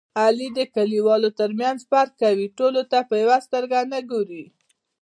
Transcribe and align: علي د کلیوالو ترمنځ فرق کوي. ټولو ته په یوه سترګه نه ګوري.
علي 0.23 0.47
د 0.57 0.59
کلیوالو 0.75 1.29
ترمنځ 1.39 1.79
فرق 1.91 2.13
کوي. 2.21 2.47
ټولو 2.57 2.81
ته 2.91 2.99
په 3.09 3.15
یوه 3.23 3.37
سترګه 3.47 3.77
نه 3.91 3.99
ګوري. 4.11 4.45